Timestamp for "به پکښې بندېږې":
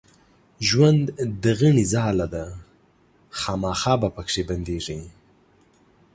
4.01-5.01